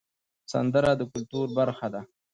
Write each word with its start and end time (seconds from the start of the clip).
سندره 0.51 0.91
د 0.99 1.01
کلتور 1.11 1.47
برخه 1.57 1.87
ده 1.93 2.01